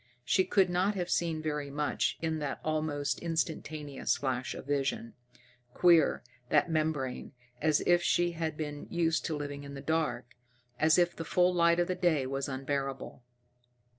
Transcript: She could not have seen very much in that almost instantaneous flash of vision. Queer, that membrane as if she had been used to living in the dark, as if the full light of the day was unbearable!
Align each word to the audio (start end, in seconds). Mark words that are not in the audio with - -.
She 0.25 0.45
could 0.45 0.71
not 0.71 0.95
have 0.95 1.11
seen 1.11 1.43
very 1.43 1.69
much 1.69 2.17
in 2.23 2.39
that 2.39 2.59
almost 2.63 3.19
instantaneous 3.19 4.17
flash 4.17 4.55
of 4.55 4.65
vision. 4.65 5.13
Queer, 5.75 6.23
that 6.49 6.71
membrane 6.71 7.33
as 7.61 7.81
if 7.81 8.01
she 8.01 8.31
had 8.31 8.57
been 8.57 8.87
used 8.89 9.25
to 9.25 9.37
living 9.37 9.63
in 9.63 9.75
the 9.75 9.79
dark, 9.79 10.33
as 10.79 10.97
if 10.97 11.15
the 11.15 11.23
full 11.23 11.53
light 11.53 11.79
of 11.79 11.87
the 11.87 11.93
day 11.93 12.25
was 12.25 12.49
unbearable! 12.49 13.21